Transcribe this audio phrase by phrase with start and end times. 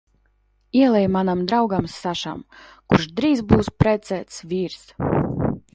[0.83, 2.41] Ielej manam draugam Sašam,
[2.89, 4.87] kurš drīz būs precēts vīrs!